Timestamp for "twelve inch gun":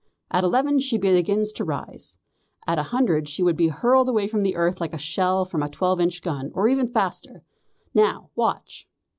5.69-6.49